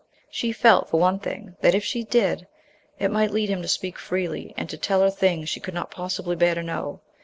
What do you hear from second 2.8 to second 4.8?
it might lead him to speak freely, and to